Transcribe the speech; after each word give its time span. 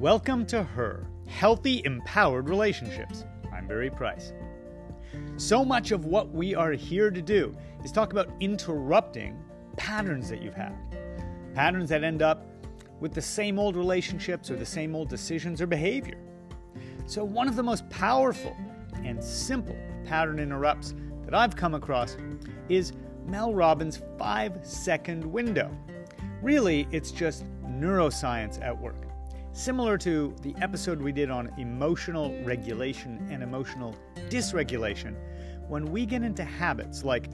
Welcome 0.00 0.46
to 0.46 0.62
Her 0.62 1.06
Healthy, 1.26 1.82
Empowered 1.84 2.48
Relationships. 2.48 3.26
I'm 3.52 3.66
Barry 3.66 3.90
Price. 3.90 4.32
So 5.36 5.62
much 5.62 5.90
of 5.90 6.06
what 6.06 6.30
we 6.30 6.54
are 6.54 6.72
here 6.72 7.10
to 7.10 7.20
do 7.20 7.54
is 7.84 7.92
talk 7.92 8.10
about 8.10 8.30
interrupting 8.40 9.38
patterns 9.76 10.30
that 10.30 10.40
you've 10.40 10.54
had. 10.54 10.74
Patterns 11.54 11.90
that 11.90 12.02
end 12.02 12.22
up 12.22 12.46
with 12.98 13.12
the 13.12 13.20
same 13.20 13.58
old 13.58 13.76
relationships 13.76 14.50
or 14.50 14.56
the 14.56 14.64
same 14.64 14.96
old 14.96 15.10
decisions 15.10 15.60
or 15.60 15.66
behavior. 15.66 16.16
So, 17.04 17.22
one 17.22 17.46
of 17.46 17.54
the 17.54 17.62
most 17.62 17.86
powerful 17.90 18.56
and 19.04 19.22
simple 19.22 19.76
pattern 20.06 20.38
interrupts 20.38 20.94
that 21.26 21.34
I've 21.34 21.56
come 21.56 21.74
across 21.74 22.16
is 22.70 22.94
Mel 23.26 23.52
Robbins' 23.52 24.00
five 24.18 24.60
second 24.62 25.26
window. 25.26 25.70
Really, 26.40 26.88
it's 26.90 27.10
just 27.10 27.44
neuroscience 27.66 28.62
at 28.62 28.80
work. 28.80 29.09
Similar 29.52 29.98
to 29.98 30.34
the 30.42 30.54
episode 30.60 31.02
we 31.02 31.10
did 31.10 31.28
on 31.28 31.50
emotional 31.58 32.32
regulation 32.44 33.26
and 33.30 33.42
emotional 33.42 33.96
dysregulation, 34.28 35.16
when 35.68 35.84
we 35.86 36.06
get 36.06 36.22
into 36.22 36.44
habits 36.44 37.04
like 37.04 37.28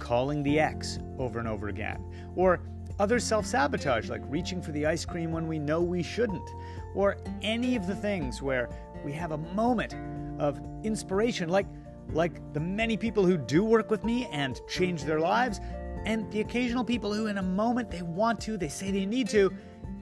calling 0.00 0.42
the 0.42 0.58
ex 0.58 0.98
over 1.18 1.38
and 1.38 1.46
over 1.46 1.68
again, 1.68 2.04
or 2.34 2.60
other 2.98 3.20
self 3.20 3.46
sabotage 3.46 4.10
like 4.10 4.20
reaching 4.26 4.60
for 4.60 4.72
the 4.72 4.84
ice 4.84 5.04
cream 5.04 5.30
when 5.30 5.46
we 5.46 5.60
know 5.60 5.80
we 5.80 6.02
shouldn't, 6.02 6.50
or 6.96 7.16
any 7.40 7.76
of 7.76 7.86
the 7.86 7.94
things 7.94 8.42
where 8.42 8.68
we 9.04 9.12
have 9.12 9.30
a 9.30 9.38
moment 9.38 9.94
of 10.40 10.60
inspiration 10.82 11.48
like 11.48 11.66
like 12.12 12.52
the 12.52 12.60
many 12.60 12.96
people 12.96 13.24
who 13.24 13.36
do 13.36 13.62
work 13.62 13.90
with 13.90 14.02
me 14.02 14.26
and 14.32 14.60
change 14.68 15.04
their 15.04 15.20
lives, 15.20 15.60
and 16.04 16.30
the 16.32 16.40
occasional 16.40 16.82
people 16.82 17.14
who, 17.14 17.28
in 17.28 17.38
a 17.38 17.42
moment, 17.42 17.90
they 17.90 18.02
want 18.02 18.40
to, 18.40 18.56
they 18.56 18.68
say 18.68 18.90
they 18.90 19.06
need 19.06 19.28
to, 19.28 19.52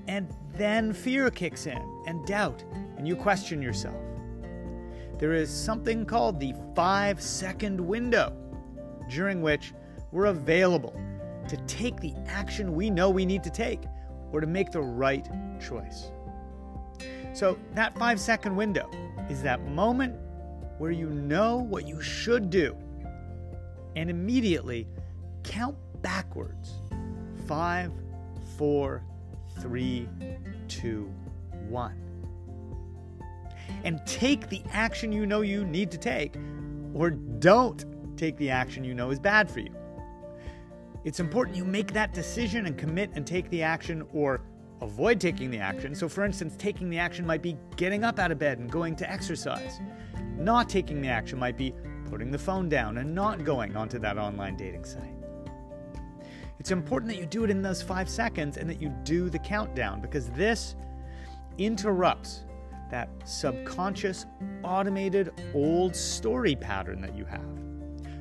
and 0.09 0.27
then 0.55 0.93
fear 0.93 1.31
kicks 1.31 1.67
in 1.67 1.79
and 2.07 2.27
doubt, 2.27 2.65
and 2.97 3.07
you 3.07 3.15
question 3.15 3.63
yourself. 3.63 3.95
There 5.19 5.35
is 5.35 5.51
something 5.51 6.07
called 6.07 6.41
the 6.41 6.55
five 6.75 7.21
second 7.21 7.81
window, 7.81 8.33
during 9.09 9.43
which 9.43 9.75
we're 10.11 10.27
available 10.27 10.99
to 11.49 11.57
take 11.67 12.01
the 12.01 12.15
action 12.27 12.75
we 12.75 12.91
know 12.91 13.11
we 13.11 13.27
need 13.27 13.45
to 13.45 13.51
take 13.51 13.83
or 14.33 14.41
to 14.41 14.47
make 14.47 14.73
the 14.73 14.81
right 14.81 15.29
choice. 15.61 16.11
So, 17.35 17.59
that 17.75 17.97
five 17.99 18.19
second 18.19 18.57
window 18.57 18.91
is 19.29 19.43
that 19.43 19.61
moment 19.69 20.17
where 20.79 20.91
you 20.91 21.11
know 21.11 21.59
what 21.59 21.87
you 21.87 22.01
should 22.01 22.51
do 22.51 22.77
and 23.95 24.09
immediately 24.09 24.89
count 25.43 25.77
backwards 26.03 26.75
five, 27.47 27.93
four, 28.57 29.03
three, 29.61 30.09
two, 30.69 31.13
one. 31.69 31.95
And 33.85 34.01
take 34.07 34.49
the 34.49 34.63
action 34.73 35.13
you 35.13 35.27
know 35.27 35.43
you 35.43 35.65
need 35.65 35.91
to 35.91 35.99
take, 35.99 36.37
or 36.95 37.11
don't 37.11 37.85
take 38.17 38.37
the 38.37 38.51
action 38.51 38.83
you 38.85 38.95
know 38.95 39.11
is 39.11 39.21
bad 39.21 39.51
for 39.51 39.61
you. 39.61 39.75
It's 41.05 41.21
important 41.21 41.57
you 41.57 41.65
make 41.65 41.93
that 41.93 42.13
decision 42.13 42.67
and 42.67 42.77
commit 42.77 43.11
and 43.15 43.27
take 43.27 43.49
the 43.51 43.63
action, 43.63 44.07
or 44.13 44.41
avoid 44.81 45.21
taking 45.21 45.51
the 45.51 45.59
action. 45.59 45.95
So, 45.95 46.09
for 46.09 46.25
instance, 46.25 46.55
taking 46.57 46.91
the 46.91 46.99
action 46.99 47.27
might 47.27 47.43
be 47.43 47.57
getting 47.77 48.05
up 48.05 48.19
out 48.19 48.33
of 48.33 48.39
bed 48.39 48.59
and 48.59 48.71
going 48.71 48.97
to 48.97 49.11
exercise. 49.11 49.81
Not 50.37 50.69
taking 50.69 51.01
the 51.01 51.09
action 51.09 51.39
might 51.39 51.57
be 51.57 51.75
putting 52.09 52.31
the 52.31 52.39
phone 52.39 52.69
down 52.69 52.99
and 52.99 53.15
not 53.15 53.45
going 53.45 53.77
onto 53.77 53.99
that 53.99 54.19
online 54.19 54.57
dating 54.57 54.85
site. 54.85 55.18
It's 56.59 56.73
important 56.73 57.13
that 57.13 57.19
you 57.19 57.27
do 57.27 57.45
it 57.45 57.51
in 57.51 57.63
those 57.63 57.83
five 57.83 58.09
seconds 58.09 58.57
and 58.57 58.69
that 58.69 58.83
you 58.83 58.89
do 59.05 59.31
the 59.31 59.39
countdown 59.39 60.01
because 60.01 60.29
this 60.31 60.75
interrupts 61.57 62.45
that 62.91 63.09
subconscious, 63.25 64.27
automated, 64.65 65.31
old 65.55 65.95
story 65.95 66.57
pattern 66.57 67.01
that 67.03 67.17
you 67.17 67.25
have. 67.25 67.45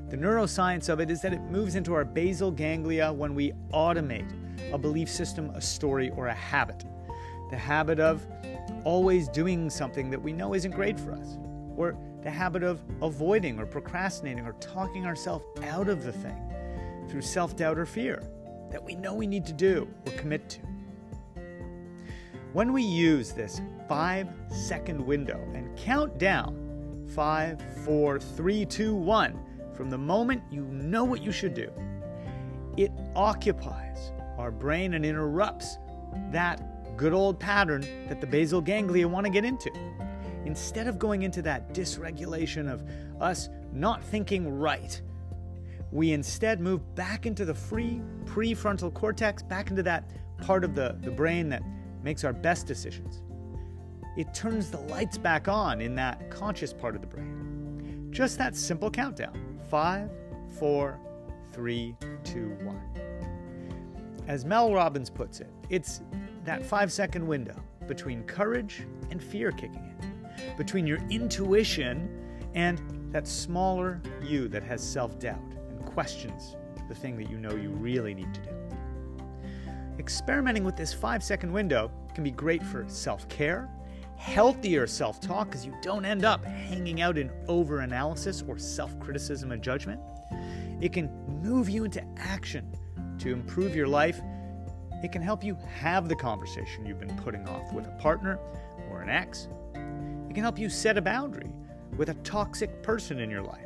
The 0.09 0.17
neuroscience 0.17 0.87
of 0.89 0.99
it 0.99 1.09
is 1.09 1.21
that 1.21 1.33
it 1.33 1.41
moves 1.43 1.75
into 1.75 1.93
our 1.93 2.05
basal 2.05 2.51
ganglia 2.51 3.11
when 3.11 3.33
we 3.33 3.53
automate 3.73 4.31
a 4.71 4.77
belief 4.77 5.09
system, 5.09 5.49
a 5.51 5.61
story, 5.61 6.11
or 6.11 6.27
a 6.27 6.33
habit. 6.33 6.85
The 7.49 7.57
habit 7.57 7.99
of 7.99 8.25
always 8.83 9.27
doing 9.29 9.69
something 9.69 10.09
that 10.11 10.21
we 10.21 10.31
know 10.31 10.53
isn't 10.53 10.71
great 10.71 10.99
for 10.99 11.13
us, 11.13 11.37
or 11.75 11.97
the 12.23 12.31
habit 12.31 12.63
of 12.63 12.81
avoiding 13.01 13.59
or 13.59 13.65
procrastinating 13.65 14.45
or 14.45 14.53
talking 14.53 15.05
ourselves 15.05 15.45
out 15.63 15.87
of 15.87 16.03
the 16.03 16.11
thing 16.11 16.37
through 17.07 17.21
self 17.21 17.55
doubt 17.55 17.77
or 17.77 17.85
fear 17.85 18.21
that 18.71 18.83
we 18.83 18.95
know 18.95 19.13
we 19.13 19.27
need 19.27 19.45
to 19.45 19.53
do 19.53 19.87
or 20.05 20.11
commit 20.13 20.49
to. 20.49 20.59
When 22.53 22.73
we 22.73 22.81
use 22.81 23.33
this 23.33 23.61
five 23.87 24.27
second 24.49 25.05
window 25.05 25.39
and 25.53 25.77
count 25.77 26.17
down 26.17 27.05
five, 27.13 27.61
four, 27.85 28.19
three, 28.19 28.65
two, 28.65 28.95
one 28.95 29.39
from 29.73 29.89
the 29.89 29.97
moment 29.97 30.41
you 30.49 30.63
know 30.65 31.03
what 31.03 31.21
you 31.21 31.31
should 31.31 31.53
do, 31.53 31.71
it 32.77 32.91
occupies 33.15 34.11
our 34.37 34.51
brain 34.51 34.93
and 34.93 35.05
interrupts 35.05 35.77
that 36.31 36.97
good 36.97 37.13
old 37.13 37.39
pattern 37.39 37.85
that 38.07 38.21
the 38.21 38.27
basal 38.27 38.61
ganglia 38.61 39.07
want 39.07 39.25
to 39.25 39.31
get 39.31 39.45
into. 39.45 39.71
Instead 40.45 40.87
of 40.87 40.97
going 40.97 41.23
into 41.23 41.41
that 41.41 41.73
dysregulation 41.73 42.71
of 42.71 42.83
us 43.21 43.49
not 43.71 44.03
thinking 44.03 44.47
right, 44.47 45.01
we 45.91 46.11
instead 46.11 46.59
move 46.59 46.95
back 46.95 47.25
into 47.25 47.45
the 47.45 47.53
free 47.53 48.01
prefrontal 48.25 48.93
cortex, 48.93 49.41
back 49.41 49.69
into 49.69 49.83
that 49.83 50.09
part 50.41 50.63
of 50.63 50.75
the, 50.75 50.97
the 51.01 51.11
brain 51.11 51.49
that 51.49 51.63
makes 52.03 52.23
our 52.23 52.33
best 52.33 52.67
decisions. 52.67 53.21
It 54.17 54.33
turns 54.33 54.69
the 54.71 54.79
lights 54.79 55.17
back 55.17 55.47
on 55.47 55.79
in 55.81 55.95
that 55.95 56.29
conscious 56.29 56.73
part 56.73 56.95
of 56.95 57.01
the 57.01 57.07
brain. 57.07 58.09
Just 58.11 58.37
that 58.37 58.55
simple 58.55 58.89
countdown 58.89 59.59
five, 59.69 60.09
four, 60.57 60.99
three, 61.51 61.95
two, 62.23 62.57
one. 62.63 62.81
As 64.27 64.43
Mel 64.45 64.73
Robbins 64.73 65.09
puts 65.09 65.39
it, 65.39 65.51
it's 65.69 66.01
that 66.43 66.65
five 66.65 66.91
second 66.91 67.25
window 67.25 67.55
between 67.87 68.23
courage 68.23 68.85
and 69.11 69.21
fear 69.21 69.51
kicking 69.51 69.93
in, 70.01 70.55
between 70.57 70.87
your 70.87 70.99
intuition 71.09 72.09
and 72.55 72.81
that 73.11 73.27
smaller 73.27 74.01
you 74.21 74.47
that 74.47 74.63
has 74.63 74.81
self 74.81 75.19
doubt 75.19 75.56
questions 75.97 76.55
the 76.89 76.93
thing 76.93 77.17
that 77.17 77.27
you 77.27 77.39
know 77.39 77.55
you 77.55 77.71
really 77.71 78.13
need 78.13 78.31
to 78.31 78.39
do. 78.41 78.51
Experimenting 79.97 80.63
with 80.63 80.77
this 80.77 80.93
five 80.93 81.23
second 81.23 81.51
window 81.51 81.89
can 82.13 82.23
be 82.23 82.29
great 82.29 82.61
for 82.61 82.85
self 82.87 83.27
care, 83.29 83.67
healthier 84.15 84.85
self 84.85 85.19
talk, 85.19 85.47
because 85.47 85.65
you 85.65 85.73
don't 85.81 86.05
end 86.05 86.23
up 86.23 86.45
hanging 86.45 87.01
out 87.01 87.17
in 87.17 87.31
over 87.47 87.79
analysis 87.79 88.43
or 88.47 88.59
self 88.59 88.99
criticism 88.99 89.51
and 89.51 89.63
judgment. 89.63 89.99
It 90.81 90.93
can 90.93 91.09
move 91.41 91.67
you 91.67 91.83
into 91.83 92.03
action 92.17 92.71
to 93.17 93.33
improve 93.33 93.75
your 93.75 93.87
life, 93.87 94.21
it 95.03 95.11
can 95.11 95.23
help 95.23 95.43
you 95.43 95.57
have 95.79 96.07
the 96.07 96.15
conversation 96.15 96.85
you've 96.85 96.99
been 96.99 97.17
putting 97.17 97.47
off 97.47 97.73
with 97.73 97.87
a 97.87 97.97
partner 97.99 98.37
or 98.91 99.01
an 99.01 99.09
ex. 99.09 99.47
It 100.29 100.35
can 100.35 100.43
help 100.43 100.59
you 100.59 100.69
set 100.69 100.95
a 100.95 101.01
boundary 101.01 101.49
with 101.97 102.09
a 102.09 102.13
toxic 102.21 102.83
person 102.83 103.19
in 103.19 103.31
your 103.31 103.41
life, 103.41 103.65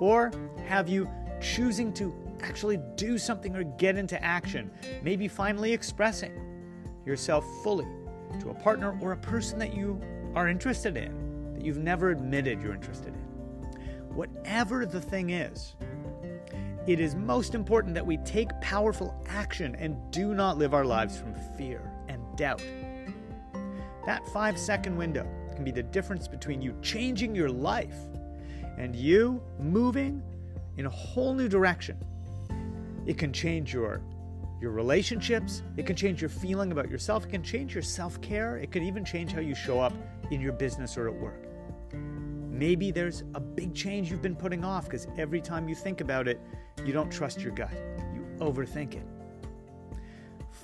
or 0.00 0.32
have 0.66 0.88
you 0.88 1.08
choosing 1.40 1.92
to 1.94 2.14
actually 2.42 2.78
do 2.96 3.18
something 3.18 3.56
or 3.56 3.64
get 3.64 3.96
into 3.96 4.22
action, 4.22 4.70
maybe 5.02 5.28
finally 5.28 5.72
expressing 5.72 6.32
yourself 7.04 7.44
fully 7.62 7.86
to 8.40 8.50
a 8.50 8.54
partner 8.54 8.98
or 9.00 9.12
a 9.12 9.16
person 9.16 9.58
that 9.58 9.74
you 9.74 10.00
are 10.34 10.48
interested 10.48 10.96
in, 10.96 11.52
that 11.54 11.64
you've 11.64 11.78
never 11.78 12.10
admitted 12.10 12.62
you're 12.62 12.74
interested 12.74 13.14
in. 13.14 13.20
Whatever 14.14 14.86
the 14.86 15.00
thing 15.00 15.30
is, 15.30 15.74
it 16.86 16.98
is 16.98 17.14
most 17.14 17.54
important 17.54 17.94
that 17.94 18.04
we 18.04 18.16
take 18.18 18.48
powerful 18.60 19.14
action 19.28 19.74
and 19.76 19.96
do 20.10 20.34
not 20.34 20.58
live 20.58 20.74
our 20.74 20.84
lives 20.84 21.18
from 21.18 21.34
fear 21.56 21.82
and 22.08 22.22
doubt. 22.36 22.62
That 24.06 24.26
five 24.28 24.58
second 24.58 24.96
window 24.96 25.28
can 25.54 25.64
be 25.64 25.70
the 25.70 25.82
difference 25.82 26.26
between 26.26 26.62
you 26.62 26.74
changing 26.80 27.34
your 27.34 27.50
life 27.50 27.94
and 28.78 28.96
you 28.96 29.42
moving 29.58 30.22
in 30.76 30.86
a 30.86 30.90
whole 30.90 31.34
new 31.34 31.48
direction. 31.48 31.96
It 33.06 33.18
can 33.18 33.32
change 33.32 33.72
your 33.72 34.02
your 34.60 34.72
relationships, 34.72 35.62
it 35.78 35.86
can 35.86 35.96
change 35.96 36.20
your 36.20 36.28
feeling 36.28 36.70
about 36.70 36.90
yourself, 36.90 37.24
it 37.24 37.30
can 37.30 37.42
change 37.42 37.74
your 37.74 37.82
self-care, 37.82 38.58
it 38.58 38.70
could 38.70 38.82
even 38.82 39.02
change 39.02 39.32
how 39.32 39.40
you 39.40 39.54
show 39.54 39.80
up 39.80 39.94
in 40.30 40.38
your 40.38 40.52
business 40.52 40.98
or 40.98 41.08
at 41.08 41.14
work. 41.14 41.46
Maybe 41.94 42.90
there's 42.90 43.22
a 43.34 43.40
big 43.40 43.74
change 43.74 44.10
you've 44.10 44.20
been 44.20 44.36
putting 44.36 44.62
off 44.62 44.84
because 44.84 45.08
every 45.16 45.40
time 45.40 45.66
you 45.66 45.74
think 45.74 46.02
about 46.02 46.28
it, 46.28 46.38
you 46.84 46.92
don't 46.92 47.10
trust 47.10 47.40
your 47.40 47.52
gut. 47.52 47.72
You 48.12 48.26
overthink 48.38 48.96
it. 48.96 49.06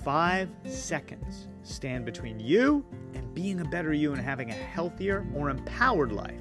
Five 0.03 0.49
seconds 0.65 1.47
stand 1.63 2.05
between 2.05 2.39
you 2.39 2.85
and 3.15 3.33
being 3.33 3.61
a 3.61 3.65
better 3.65 3.93
you 3.93 4.13
and 4.13 4.21
having 4.21 4.51
a 4.51 4.53
healthier, 4.53 5.23
more 5.23 5.49
empowered 5.49 6.11
life 6.11 6.39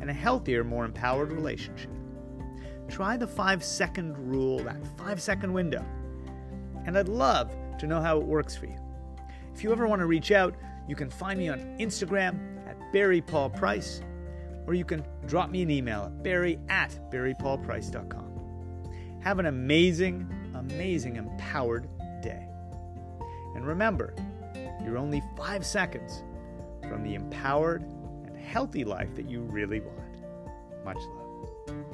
and 0.00 0.10
a 0.10 0.12
healthier, 0.12 0.62
more 0.62 0.84
empowered 0.84 1.32
relationship. 1.32 1.91
Try 2.92 3.16
the 3.16 3.26
five 3.26 3.64
second 3.64 4.16
rule, 4.18 4.58
that 4.64 4.76
five 4.98 5.20
second 5.20 5.52
window. 5.52 5.82
And 6.84 6.98
I'd 6.98 7.08
love 7.08 7.50
to 7.78 7.86
know 7.86 8.02
how 8.02 8.18
it 8.18 8.24
works 8.24 8.54
for 8.54 8.66
you. 8.66 8.78
If 9.54 9.64
you 9.64 9.72
ever 9.72 9.88
want 9.88 10.00
to 10.00 10.06
reach 10.06 10.30
out, 10.30 10.54
You 10.88 10.96
can 10.96 11.10
find 11.10 11.38
me 11.38 11.48
on 11.48 11.60
Instagram 11.78 12.66
at 12.66 12.76
Barry 12.92 13.20
Paul 13.20 13.50
Price, 13.50 14.02
or 14.66 14.74
you 14.74 14.84
can 14.84 15.04
drop 15.26 15.50
me 15.50 15.62
an 15.62 15.70
email 15.70 16.04
at 16.04 16.22
barry 16.22 16.58
at 16.68 16.98
barrypaulprice.com. 17.10 19.20
Have 19.20 19.38
an 19.38 19.46
amazing, 19.46 20.28
amazing, 20.54 21.16
empowered 21.16 21.88
day. 22.20 22.46
And 23.54 23.66
remember, 23.66 24.14
you're 24.84 24.98
only 24.98 25.22
five 25.36 25.64
seconds 25.64 26.24
from 26.88 27.04
the 27.04 27.14
empowered 27.14 27.82
and 28.26 28.36
healthy 28.36 28.84
life 28.84 29.14
that 29.14 29.30
you 29.30 29.42
really 29.42 29.80
want. 29.80 30.84
Much 30.84 30.96
love. 30.96 31.86